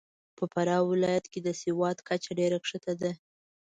په 0.37 0.43
فراه 0.53 0.83
ولایت 0.91 1.25
کې 1.31 1.39
د 1.43 1.49
سواد 1.61 1.97
کچه 2.07 2.31
ډېره 2.39 2.57
کښته 2.63 2.93
ده. 3.01 3.11